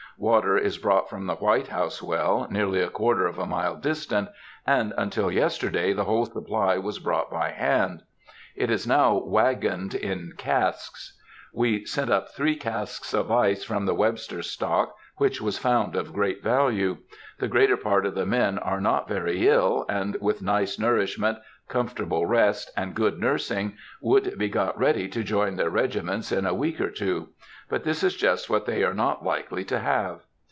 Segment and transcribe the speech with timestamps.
[0.17, 4.29] Water is brought from the White House well, nearly a quarter of a mile distant,
[4.67, 8.03] and until yesterday the whole supply was brought by hand.
[8.55, 11.17] It is now wagoned in casks.
[11.51, 16.13] We sent up three casks of ice from the Webster's stock, which was found of
[16.13, 16.97] great value.
[17.39, 22.25] The greater part of the men are not very ill, and, with nice nourishment, comfortable
[22.25, 26.79] rest, and good nursing, would be got ready to join their regiments in a week
[26.81, 27.29] or two;
[27.69, 30.19] but this is just what they are not likely to have.